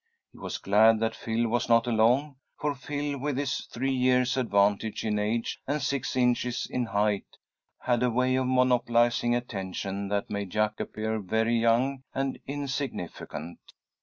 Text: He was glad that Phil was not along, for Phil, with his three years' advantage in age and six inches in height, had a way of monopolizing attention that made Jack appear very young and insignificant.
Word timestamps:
He 0.31 0.39
was 0.39 0.57
glad 0.57 0.99
that 1.01 1.13
Phil 1.15 1.47
was 1.47 1.69
not 1.69 1.85
along, 1.85 2.37
for 2.59 2.73
Phil, 2.73 3.19
with 3.19 3.37
his 3.37 3.67
three 3.67 3.93
years' 3.93 4.35
advantage 4.35 5.05
in 5.05 5.19
age 5.19 5.59
and 5.67 5.79
six 5.79 6.15
inches 6.15 6.65
in 6.67 6.85
height, 6.85 7.37
had 7.81 8.01
a 8.01 8.09
way 8.09 8.33
of 8.33 8.47
monopolizing 8.47 9.35
attention 9.35 10.07
that 10.07 10.27
made 10.27 10.49
Jack 10.49 10.79
appear 10.79 11.19
very 11.19 11.55
young 11.55 12.01
and 12.15 12.39
insignificant. 12.47 13.59